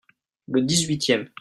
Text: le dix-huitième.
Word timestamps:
le 0.47 0.63
dix-huitième. 0.63 1.27